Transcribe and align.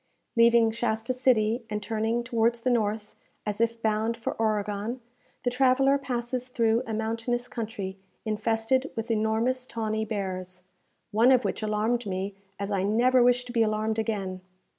Leaving 0.35 0.71
Shasta 0.71 1.13
City, 1.13 1.63
and 1.69 1.83
turning 1.83 2.23
towards 2.23 2.61
the 2.61 2.71
north, 2.71 3.13
as 3.45 3.61
if 3.61 3.79
bound 3.83 4.17
for 4.17 4.33
Oregon, 4.41 4.99
the 5.43 5.51
traveller 5.51 5.99
passes 5.99 6.47
through 6.47 6.81
a 6.87 6.93
mountainous 6.95 7.47
country 7.47 7.99
infested 8.25 8.89
with 8.95 9.11
enormous 9.11 9.63
tawny 9.67 10.03
bears, 10.03 10.63
one 11.11 11.31
of 11.31 11.45
which 11.45 11.61
alarmed 11.61 12.07
me 12.07 12.33
as 12.57 12.71
I 12.71 12.81
never 12.81 13.21
wish 13.21 13.45
to 13.45 13.51
be 13.53 13.61
alarmed 13.61 13.99
again. 13.99 14.41